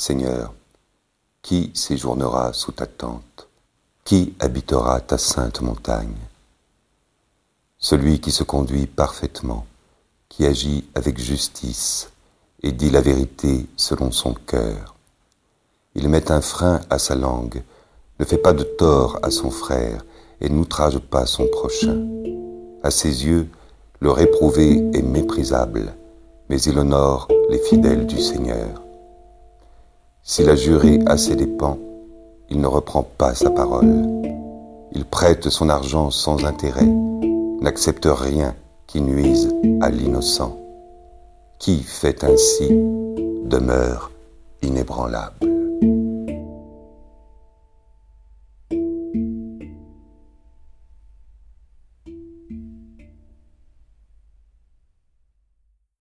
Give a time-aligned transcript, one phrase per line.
[0.00, 0.54] Seigneur,
[1.42, 3.48] qui séjournera sous ta tente?
[4.02, 6.16] Qui habitera ta sainte montagne?
[7.76, 9.66] Celui qui se conduit parfaitement,
[10.30, 12.08] qui agit avec justice
[12.62, 14.94] et dit la vérité selon son cœur.
[15.94, 17.62] Il met un frein à sa langue,
[18.18, 20.02] ne fait pas de tort à son frère
[20.40, 22.06] et n'outrage pas son prochain.
[22.82, 23.50] À ses yeux,
[23.98, 25.94] le réprouvé est méprisable,
[26.48, 28.80] mais il honore les fidèles du Seigneur.
[30.30, 31.76] S'il a juré à ses dépens,
[32.50, 34.06] il ne reprend pas sa parole.
[34.92, 36.86] Il prête son argent sans intérêt,
[37.60, 38.54] n'accepte rien
[38.86, 40.56] qui nuise à l'innocent.
[41.58, 44.12] Qui fait ainsi demeure
[44.62, 45.49] inébranlable.